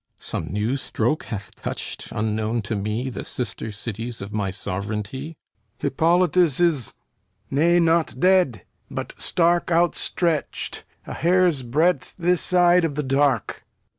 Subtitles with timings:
[0.19, 5.35] Some new stroke hath touched, unknown to me, The sister cities of my sovranty?
[5.77, 13.63] HENCHMAN Hippolytus is...Nay, not dead; but stark Outstretched, a hairsbreadth this side of the dark.